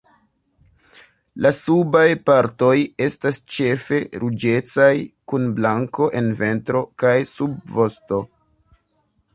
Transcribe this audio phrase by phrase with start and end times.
[1.45, 2.73] La subaj partoj
[3.09, 4.91] estas ĉefe ruĝecaj
[5.33, 8.23] kun blanko en ventro kaj subvosto.